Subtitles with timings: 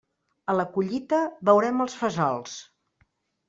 [0.53, 1.21] A la collita
[1.51, 2.59] veurem els fesols.